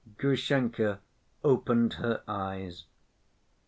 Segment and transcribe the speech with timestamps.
[0.17, 0.99] Grushenka
[1.43, 2.85] opened her eyes.